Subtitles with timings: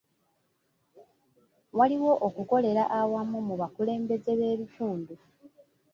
[1.77, 5.13] Waliwo okukolera awamu mu bakulembeze b'ekitundu.